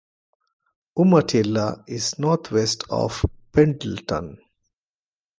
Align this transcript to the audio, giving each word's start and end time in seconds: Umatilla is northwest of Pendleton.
Umatilla 0.97 1.83
is 1.85 2.17
northwest 2.17 2.85
of 2.89 3.23
Pendleton. 3.51 4.39